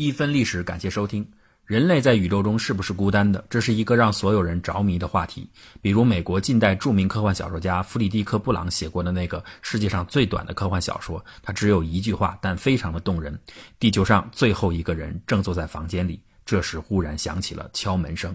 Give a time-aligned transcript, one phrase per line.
[0.00, 1.22] 一分历史，感谢收听。
[1.66, 3.44] 人类在宇宙中是不是孤单的？
[3.50, 5.46] 这是一个让所有人着迷的话题。
[5.82, 13.38] 比如，美国近代著名科幻小说家弗里迪克·布朗写过的那个世界上最短的科幻小说，它只有一句话，但非常的动人：
[13.78, 16.18] 地球上最后一个人正坐在房间里。
[16.46, 18.34] 这时，忽然响起了敲门声。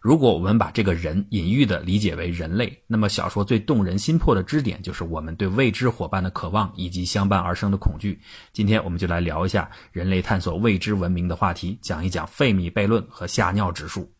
[0.00, 8.18] 如果我们把这个人隐喻的理解为人类，那么小说最动人心魄的支点就是我们对未知伙伴的渴望以及相伴而生的恐惧。
[8.50, 14.10] 今天我们就来聊一下人类探索未知文明的话题，讲一讲费米悖论和吓尿指数。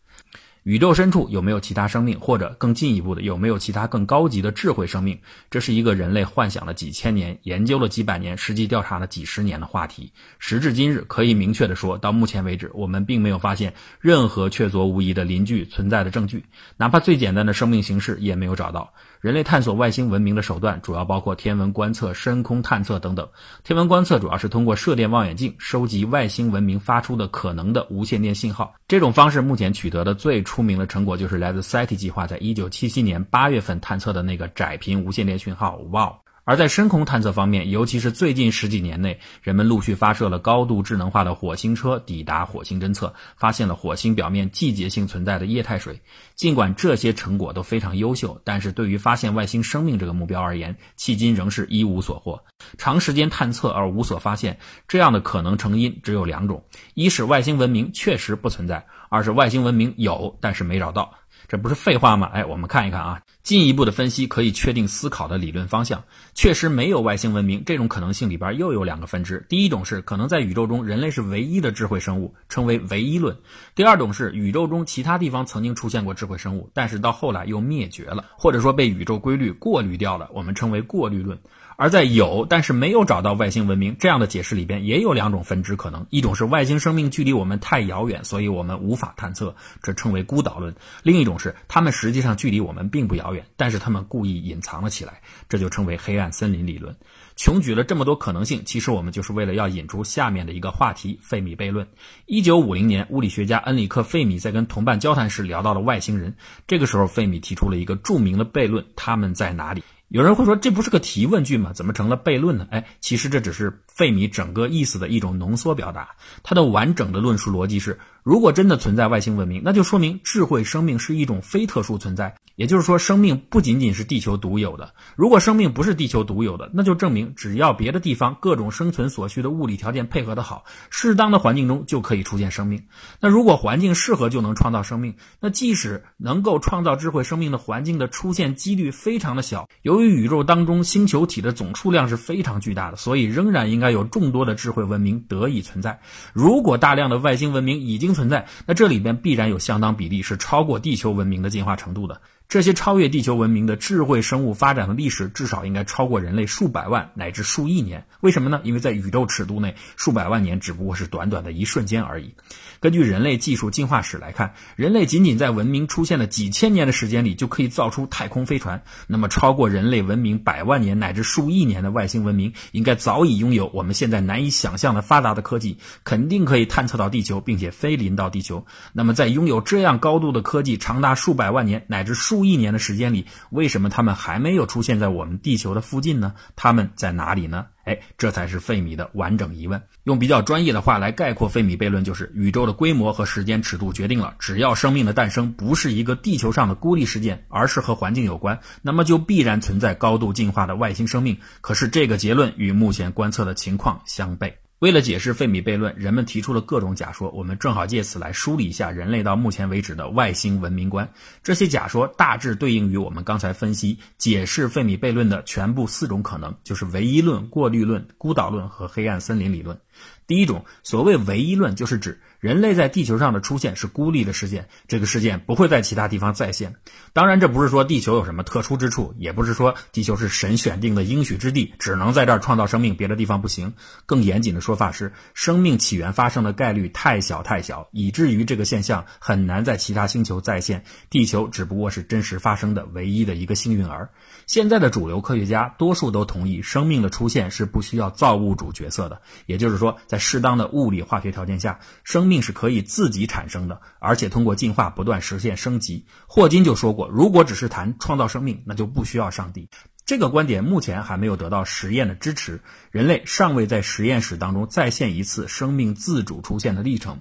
[0.64, 5.18] 宇宙深处有没有其他生命，或者更进一步的有没有其他更高级的智慧生命？
[5.50, 10.12] 这是一个人类幻想了几千年、研究了几百年、实际调查了几十年的话题。
[10.38, 16.44] 时至今日，可以明确的说，到目前为止，我们并没有发现任何确凿无疑的邻居存在的证据，
[16.76, 18.92] 哪怕最简单的生命形式也没有找到。
[19.20, 23.28] 人类探索外星文明的手段主要包括天文观测、深空探测等等。
[23.62, 28.74] 天文观测主要是通过射电望远镜收集外星文明发出的可能的无线电信号。
[28.88, 36.29] 这种方式目前取得的最出名的成果就是来自 SETI 计划在1977年8月份探测的那个窄频无线电讯号 WOW。
[36.50, 46.00] 而在深空探测方面，尤其是最近十几年内，人们陆续发射了高度智能化的火星车抵达火星侦测，发现了火星表面季节性存在的液态水。
[46.34, 52.42] 尽管这些成果都非常优秀，但是对于发现外星生命这个目标而言，迄今仍是一无所获。
[52.76, 61.14] 长时间探测而无所发现，这样的可能成因只有两种：一是外星文明确实不存在；二是外星文明有，但是没找到。
[61.50, 62.30] 这不是废话吗？
[62.32, 66.00] 哎，我们看一看啊，进一步的分析可以确定思考的理论方向。
[66.32, 69.44] 确实没有外星文明这种可能性里边又有两个分支。
[69.48, 73.34] 第一种是可能在宇宙中人类是唯一的智慧生物，称为唯一论；
[73.74, 81.36] 第二种是宇宙中其他地方曾经出现过智慧生物，但是到后来又灭绝了，或者说被宇宙规律过滤掉了，我们称为过滤论。
[81.80, 96.94] 而在有但是没有找到外星文明这样的解释里边，也有两种分支可能：一种是外星生命距离我们太遥远，所以我们无法探测，这称为孤岛论；另一种是他们实际上距离我们并不遥远，但是他们故意隐藏了起来，这就称为黑暗森林理论。
[97.34, 101.88] 穷举了这么多可能性，其实我们就是为了要引出下面的一个话题——费米悖论。
[102.26, 106.34] 一九五零年，物理学家恩里克·费米在跟同伴交谈时聊到了外星人，
[106.66, 109.82] 这个时候费米提出了一个著名的悖论：他们在哪里？
[110.10, 111.72] 有人会说，这不是个提问句吗？
[111.72, 112.66] 怎么成了悖论呢？
[112.72, 116.10] 哎，其实这只是费米整个意思的一种浓缩表达。
[116.42, 122.34] 他的完整的论述逻辑是：如果真的存在外星文明，那就说明智慧生命是一种非特殊存在。
[122.56, 124.92] 也就是说，生命不仅仅是地球独有的。
[125.16, 132.82] 如果生命不是地球独有的，那就证明只要别的地方各种生存所需的物理条件配合得好，适当的环境中就可以出现生命。
[133.18, 139.66] 那如果环境适合就能创造生命，那即使能够创造智慧生命的环境的出现几率非常的小。
[139.80, 145.98] 由于宇宙当中星球体的总数量是非常巨大的，所以仍然应该有众多的智慧文明得以存在。
[146.34, 152.20] 如果大量的外星文明已经存在，那这里边必然有相当比例是超过地球文明的进化程度的。
[152.50, 158.04] 这些超越地球文明的智慧生物发展的历史，至少应该超过人类数百万乃至数亿年。
[158.22, 158.60] 为什么呢？
[158.64, 162.34] 因为在宇宙尺度内，数百万年只不过是短短的一瞬间而已。
[162.80, 168.82] 根据人类技术进化史来看，人类仅仅在文明出现了几千年的时间里，就可以造出太空飞船。
[169.06, 178.66] 那么，超过人类文明百万年乃至数亿年的外星文明，应该早已拥有我们现在难以想象的发达的科技，肯定可以探测到地球，并且飞临到地球。
[178.92, 186.34] 那么，在拥有这样高度的科技长达数百万年乃至数亿年的时间里，为什么他们还没有出现在我们地球的附近呢？
[186.56, 187.66] 他们在哪里呢？
[187.84, 189.82] 哎，这才是费米的完整疑问。
[190.04, 201.38] 用比较专业的话来概括费米悖论，就是宇宙的规模和时间尺度决定了，只要生命的诞生不是一个地球上的孤立事件，而是和环境有关，那么就必然存在高度进化的外星生命。
[201.60, 204.52] 可是这个结论与目前观测的情况相悖。
[204.80, 207.28] 为了解释费米悖论，人们提出了各种假说。
[207.32, 211.06] 我们正好借此来梳理一下人类到目前为止的外星文明观。
[211.42, 219.78] 这些假说大致对应于我们刚才分析解释费米悖论的全部四种可能，就是唯一论、过滤论、孤岛论和黑暗森林理论。
[220.26, 226.74] 第一种，所谓唯一论，就是指人类在地球上的出现是孤立的事件，这个事件不会在其他地方再现。
[227.12, 233.74] 当然，这不是说地球有什么特殊之处，也不是说地球是神选定的应许之地，只能在这儿创造生命，别的地方不行。
[234.06, 240.82] 更严谨的说法是，生命起源发生的概率太小太小，以至于这个现象很难在其他星球再现。
[241.10, 244.08] 地球只不过是真实发生的唯一的一个幸运儿。
[244.46, 256.06] 现在的主流科学家多数都同意，生命的出现是不需要造物主角色的，也就是说，在适当的物理化学条件下，生命是可以自己产生的，而且通过进化不断实现升级。
[256.28, 259.68] 霍金就说过，如果只是谈创造生命，那就不需要上帝。
[260.06, 262.60] 这个观点目前还没有得到实验的支持，
[262.92, 267.20] 人类尚未在实验室当中再现一次生命自主出现的历程。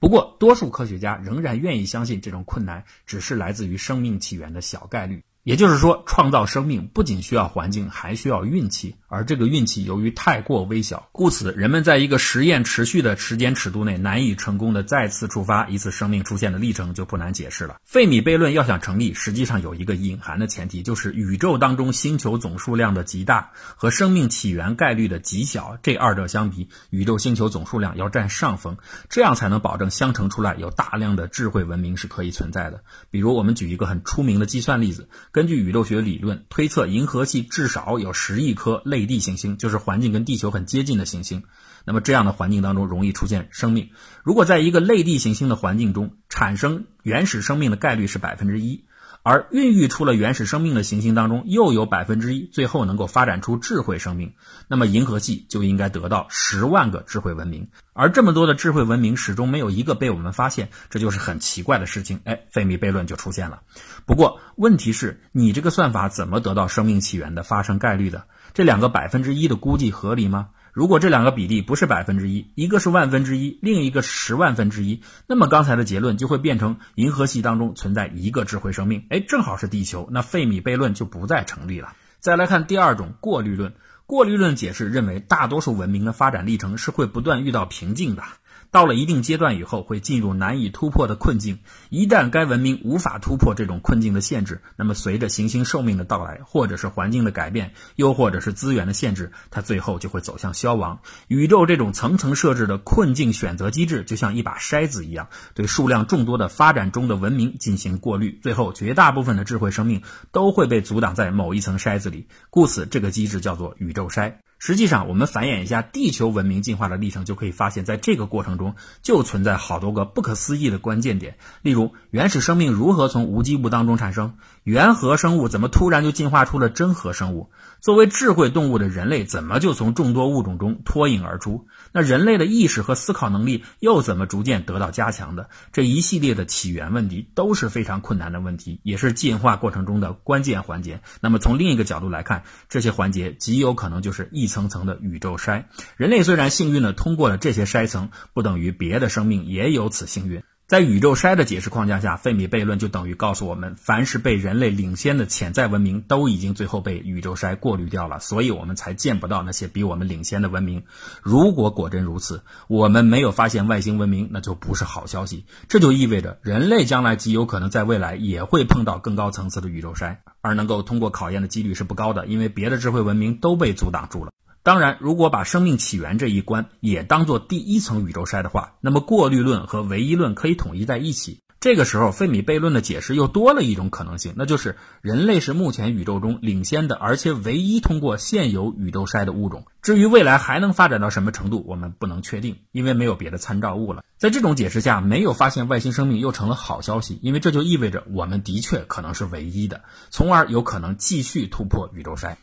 [0.00, 5.24] 不过，多数科学家仍然愿意相信这种困难只是来自于生命起源的小概率。
[5.48, 8.94] 也就是说，创造生命不仅需要环境，还需要运气。
[9.06, 17.76] 而这个运气由于太过微小，故此人们在一个实验持续的时间尺度内难以成功的再次触发一次生命出现的历程就不难解释了。
[17.82, 28.76] 费米悖论要想成立，实际上有一个隐含的前提，就是宇宙当中星球总数量的极大和生命起源概率的极小这二者相比，宇宙星球总数量要占上风，
[29.08, 32.84] 这样才能保证相乘出来有大量的智慧文明是可以存在的。
[33.10, 35.08] 比如，我们举一个很出名的计算例子。
[35.38, 41.44] 根据宇宙学理论推测，银河系至少有十亿颗类地行星，就是环境跟地球很接近的行星。
[41.84, 43.90] 那么这样的环境当中容易出现生命。
[44.24, 48.82] 如果在一个类地行星的环境中产生原始生命的概率是百分之一。
[49.22, 54.32] 而孕育出了原始生命的行星当中，又有百分之一最后能够发展出智慧生命，
[54.68, 57.68] 那么银河系就应该得到十万个智慧文明。
[57.92, 62.20] 而这么多的智慧文明始终没有一个被我们发现，这就是很奇怪的事情。
[62.24, 63.60] 哎，费米悖论就出现了。
[64.06, 68.24] 不过问题是你这个算法怎么得到生命起源的发生概率的？
[68.54, 70.48] 这两个百分之一的估计合理吗？
[70.72, 81.94] 如果这两个比例不是百分之一，一个是万分之一，另一个十万分之一，那么刚才的结论就会变成银河系当中存在一个智慧生命，哎，正好是地球，那费米悖论就不再成立了。
[82.20, 83.72] 再来看第二种过滤论，
[84.06, 88.22] 过滤论解释认为大多数文明的发展历程是会不断遇到瓶颈的。
[88.70, 91.58] 到了一定阶段以后，会进入难以突破的困境。
[91.88, 101.00] 一旦该文明无法突破这种困境的限制，那么随着行星寿命的到来，或者是环境的改变，又或者是资源的限制，它最后就会走向消亡。
[101.28, 112.28] 宇宙这种层层设置的困境选择机制，就像一把筛子一样，对数量众多的发展中的文明进行过滤，最后绝大部分的智慧生命都会被阻挡在某一层筛子里。
[112.50, 114.34] 故此，这个机制叫做宇宙筛。
[114.58, 121.36] 实际上，我们繁衍一下地球文明进化的历程，就可以发现，在这个过程中就存在好多个不可思议的关键点。
[121.62, 124.34] 例如，原始生命如何从无机物当中产生？
[124.68, 127.50] 原核生物怎么突然就进化出了真核生物？
[127.80, 131.66] 作为智慧动物的人类，怎么就从众多物种中脱颖而出？
[131.90, 135.48] 那人类的意识和思考能力又怎么逐渐得到加强的？
[135.72, 141.00] 这一系列的起源问题都是非常困难的问题，也是进化过程中的关键环节。
[141.22, 145.64] 那么从另一个角度来看，这些环节极有可能就是一层层的宇宙筛。
[145.96, 150.42] 人类虽然幸运的通过了这些筛层，不等于别的生命也有此幸运。
[150.68, 160.82] 在宇宙筛的解释框架下，费米悖论就等于告诉我们，凡是被人类领先的潜在文明，都已经最后被宇宙筛过滤掉了，所以我们才见不到那些比我们领先的文明。
[161.22, 165.46] 如果果真如此，我们没有发现外星文明，那就不是好消息。
[165.70, 174.32] 这就意味着人类将来极有可能在未来也会碰到更高层次的宇宙筛，而能够通过考验的几率是不高的，因为别的智慧文明都被阻挡住了。
[174.62, 181.40] 当然，如果把生命起源这一关也当做第一层宇宙筛的话，那么过滤论和唯一论可以统一在一起。
[181.60, 189.64] 这个时候，费米悖论的解释又多了一种可能性，那就是人类是目前宇宙中领先的，而且唯一通过现有宇宙筛的物种。
[189.82, 194.04] 至于未来还能发展到什么程度，我们不能确定，因为没有别的参照物了。
[194.18, 202.36] 在这种解释下，没有发现外星生命又成了好消息，因为这就意味着我们的确可能是唯一的，从而有可能继续突破宇宙筛。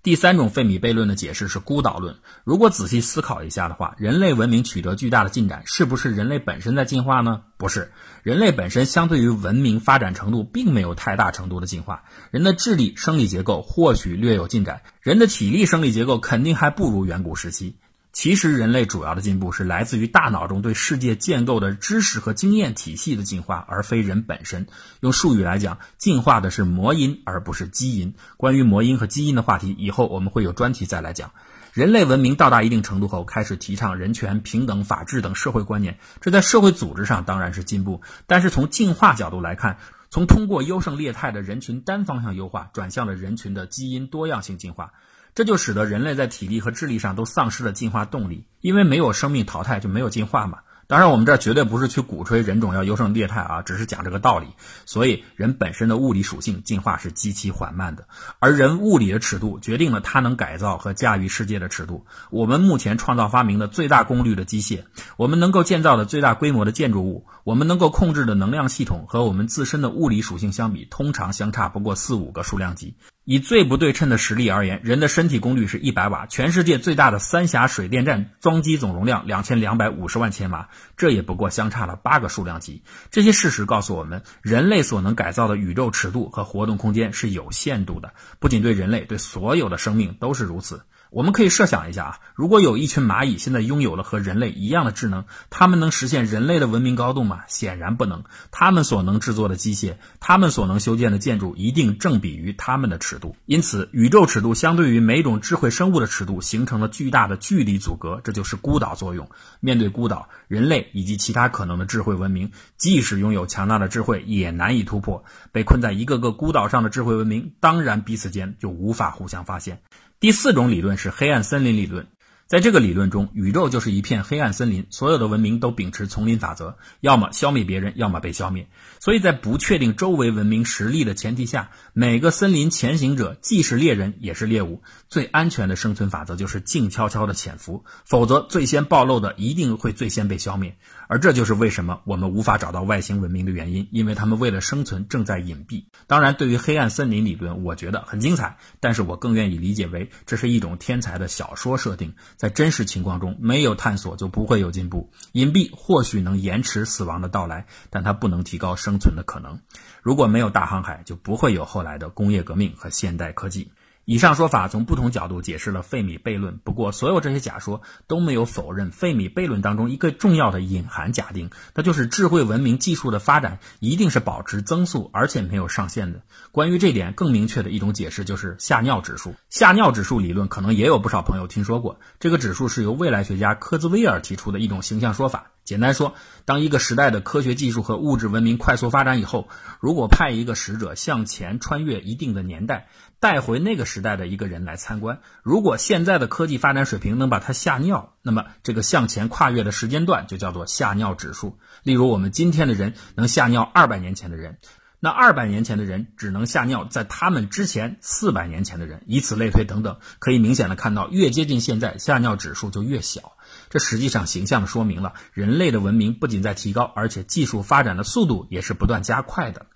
[0.00, 2.16] 第三种费米悖论的解释是孤岛论。
[2.44, 7.42] 如果仔细思考一下的话，人类文明取得巨大的进展，是不是人类本身在进化呢？
[7.56, 7.90] 不是，
[8.22, 12.04] 人类本身相对于文明发展程度并没有太大程度的进化。
[12.30, 17.76] 人的智力、生理结构或许略有进展，人的体力、生理结构肯定还不如远古时期。
[18.18, 24.66] 其实，人类主要的进步是来自于大脑中对世界建构的知识和经验体系的进化，而非人本身。
[24.98, 28.12] 用术语来讲，进化的是魔音，而不是基因。
[28.36, 31.30] 关于魔音和基因的话题，以后我们会有专题再来讲。
[31.72, 38.02] 人类文明到达一定程度后，开始提倡人权、平等、法治等社会观念，这在社会组织上当然是进步。
[38.26, 39.78] 但是从进化角度来看，
[40.10, 44.92] 从通过优胜劣汰的人群单方向优化，转向了人群的基因多样性进化。
[45.34, 50.58] 这就使得人类在体力和智力上都丧失了进化动力，因为没有生命淘汰就没有进化嘛。
[50.88, 54.46] 当然，我们这绝对不是去鼓吹人种要优胜劣汰啊，只是讲这个道理。
[54.86, 58.08] 所以，人本身的物理属性进化是极其缓慢的，
[58.38, 62.06] 而人物理的尺度决定了它能改造和驾驭世界的尺度。
[62.30, 64.84] 我们目前创造发明的最大功率的机械，
[65.18, 72.94] 我们能够建造的最大规模的建筑物，我们能够控制的能量系统，和我们自身的物理属性相比，通常相差不过四五个数量级。
[73.30, 82.82] 以最不对称的实力而言，人的身体功率是一百瓦，全世界最大的三峡水电站装机总容量两千两百五十万千瓦，这也不过相差了八个数量级。
[83.10, 90.80] 这些事实告诉我们，人类所能改造的宇宙尺度和活动空间是有限度的，不仅对人类，对所有的生命都是如此。
[91.10, 97.40] 我们可以设想一下啊，如果有一群蚂蚁现在拥有了和人类一样的智能，它们能实现人类的文明高度吗？
[97.48, 98.24] 显然不能。
[98.50, 103.36] 它们所能制作的机械，它们所能修建的建筑，一定正比于它们的尺度。
[103.46, 109.30] 因此，宇宙尺度相对于每种智慧生物的尺度，形成了巨大的距离阻隔，这就是孤岛作用。
[109.60, 115.24] 面对孤岛，人类以及其他可能的智慧文明，即使拥有强大的智慧，也难以突破。
[115.52, 119.80] 被困在一个个孤岛上的智慧文明，当然彼此间就无法互相发现。
[120.20, 122.08] 第四种理论是黑暗森林理论。
[122.48, 128.70] 在这个理论中，宇宙就是一片黑暗森林，所有的文明都秉持丛林法则，要么消灭别人，要么被消灭。
[129.00, 134.82] 所以在不确定周围文明实力的前提下，每个森林前行者既是猎人也是猎物。
[135.08, 140.78] 最安全的生存法则就是静悄悄的潜伏，否则最先暴露的一定会最先被消灭。
[141.06, 145.84] 而这就是为什么我们无法找到外星文明的原因，因为他们为了生存正在隐蔽。
[146.06, 152.14] 当然，对于黑暗森林理论，我觉得很精彩，但是我更愿意理解为这是一种天才的小说设定。
[152.38, 155.10] 在真实情况中，没有探索就不会有进步。
[155.32, 159.60] 隐蔽或许能延迟死亡的到来，但它不能提高生存的可能。
[160.02, 163.72] 如果没有大航海，就不会有后来的工业革命和现代科技。
[164.10, 166.56] 以上说法从不同角度解释了费米悖论。
[166.64, 176.22] 不过，所有这些假说都没有否认费米悖论当中一个重要的隐含假定，那就是智慧文明技术的发展一定是保持增速，而且没有上限的。
[176.52, 179.34] 关于这点，更明确的一种解释就是吓尿指数。
[179.50, 182.00] 吓尿指数理论可能也有不少朋友听说过。
[182.18, 185.50] 这个指数是由未来学家科兹威尔提出的一种形象说法。
[185.64, 186.14] 简单说，
[186.46, 189.48] 当一个时代的科学技术和物质文明快速发展以后，
[189.80, 192.88] 如果派一个使者向前穿越一定的年代，
[193.20, 201.58] 带回那个时代的一个人来参观，如果现在的科技发展水平能把他吓尿，那么这个向前跨越的时间段就叫做吓尿指数。
[201.82, 204.58] 例如，我们今天的人能吓尿二百年前的人，
[205.00, 209.98] 那二百年前的人只能吓尿在他们之前四百年前的人，以此类推等等。
[210.20, 213.32] 可以明显的看到，越接近现在，吓尿指数就越小。
[213.70, 219.66] 这实际上形象的说明了人类的文明不仅在提高，而且技术发展的速度也是不断加快的。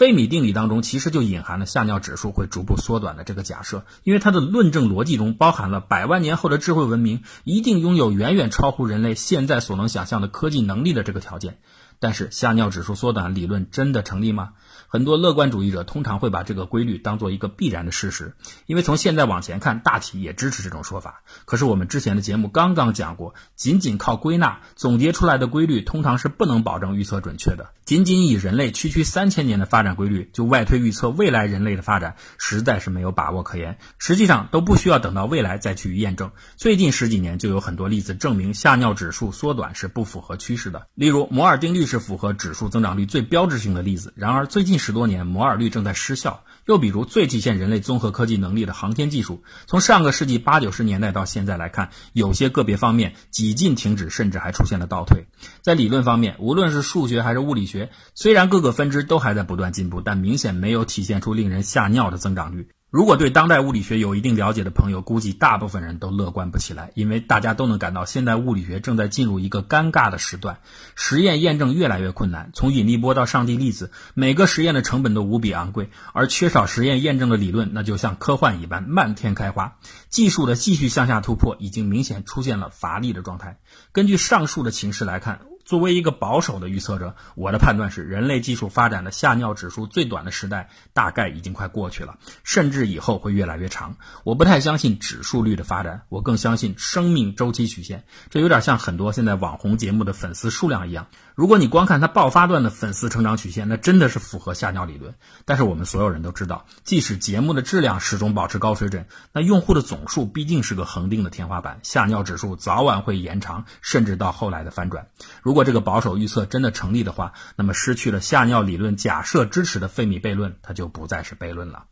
[0.00, 11.58] 费米定理当中其实就隐含了吓尿指数会逐步缩短的这个假设，因为它的论证逻辑中包含了百万年后的智慧文明一定拥有远远超乎人类现在所能想象的科技能力的这个条件。
[11.98, 14.54] 但是吓尿指数缩短理论真的成立吗？
[14.88, 21.20] 很多乐观主义者通常会把这个规律当做一个必然的事实，因为从现在往前看，大体也支持这种说法。
[21.44, 27.68] 可是我们之前的节目刚刚讲过，仅仅靠归纳总结出来的规律，通常是不能保证预测准确的。
[27.90, 33.78] 仅仅以人类区区三千年的发展规律就外推预测未来人类的发展，实在是没有把握可言。
[33.98, 36.30] 实际上都不需要等到未来再去验证。
[36.56, 40.86] 最近十几年就有很多例子证明下尿指数缩短是不符合趋势的。
[40.94, 44.12] 例如摩尔定律是符合指数增长率最标志性的例子。
[44.14, 44.78] 然而最近。
[44.78, 46.44] 十多年，摩尔率正在失效。
[46.70, 55.26] 又比如，最体现人类综合科技能力的航天技术，从上个世纪八九十年代到现在来看，有些个别方面几近停止，甚至还出现了倒退。
[55.62, 62.68] 在理论方面，无论是数学还是物理学，虽然各个分支都还在不断进步，但明显没有体现出令人吓尿的增长率。
[62.90, 70.58] 如果对当代物理学有一定了解的朋友，估计大部分人都乐观不起来，因为大家都能感到现代物理学正在进入一个尴尬的时段，
[70.96, 72.50] 实验验证越来越困难。
[72.52, 79.76] 从引力波到上帝粒子，每个实验的成本都无比昂贵，而缺少实验验证的理论，那就像科幻一般漫天开花。
[80.08, 83.60] 技术的继续向下突破，已经明显出现了乏力的状态。
[83.92, 85.49] 根据上述的情势来看。
[85.70, 93.94] 作为一个保守的预测者，我的判断是，人类技术发展的下尿指数最短的时代大概已经快过去了，甚至以后会越来越长。
[94.24, 98.02] 我不太相信指数率的发展，我更相信生命周期曲线。
[98.30, 101.06] 这有点像很多现在网红节目的粉丝数量一样。
[101.36, 105.14] 如果你光看它爆发段的粉丝成长曲线，那真的是符合下尿理论。
[105.44, 115.06] 但是我们所有人都知道，即使节目的质量始终保持高水准，那用户的总数毕竟是个恒定的天花板，下尿指数早晚会延长，甚至到后来的翻转。
[115.42, 121.84] 如果如果这个保守预测真的成立的话，那么失去了吓尿理论假设支持的费米悖论，它就不再是悖论了。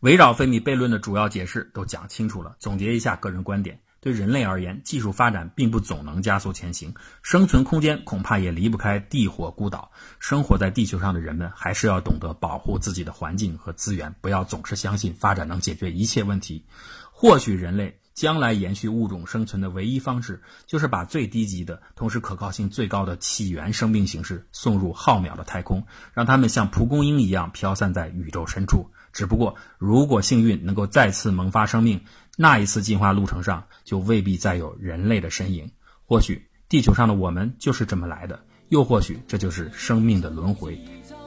[0.00, 3.78] 围绕费米悖论的主要解释都讲清楚了，总结一下个人观点。
[4.00, 6.92] 对人类而言，技术发展并不总能加速前行，
[7.22, 9.92] 生存空间恐怕也离不开地火孤岛。
[10.18, 16.66] 生活在地球上的人们，还是要懂得保护自己的环境和资源，不要总是相信发展能解决一切问题。
[17.12, 28.88] 或许人类将来延续物种生存的唯一方式，就是把最低级的、同时可靠性最高的起源生命形式送入浩渺的太空，让它们像蒲公英一样飘散在宇宙深处。
[29.12, 32.00] 只不过，如果幸运能够再次萌发生命，
[32.36, 35.70] 那一次进化路程上就未必再有人类的身影。
[36.04, 40.78] 或许地球上的我们就是这么来的，又或许这就是生命的轮回。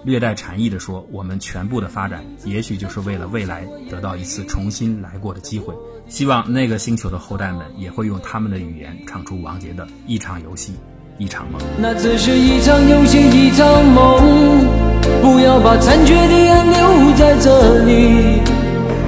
[0.03, 5.73] 略带禅意地说，我们全部的发展，也许就是为了未来得到一次重新来过的机会。
[6.07, 10.73] 希望那个星球的后代们也会用他们的语言唱出王杰的一场游戏，
[11.17, 11.59] 一场梦。
[11.77, 14.65] 那只是一场游戏，一场梦。
[15.21, 18.41] 不要把残缺的爱留在这里，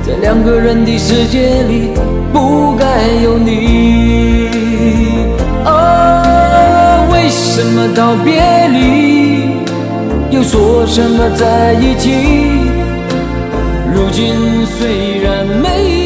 [0.06, 1.90] 在两个人的世界里，
[2.34, 4.50] 不该有你。
[5.66, 9.19] 啊，为什么道别离？
[10.32, 12.12] 又说什么在一起？
[13.94, 15.99] 如今虽然没。